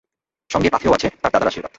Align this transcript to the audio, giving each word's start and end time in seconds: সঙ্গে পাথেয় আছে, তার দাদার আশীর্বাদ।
সঙ্গে 0.49 0.69
পাথেয় 0.69 0.93
আছে, 0.93 1.07
তার 1.21 1.31
দাদার 1.31 1.47
আশীর্বাদ। 1.47 1.69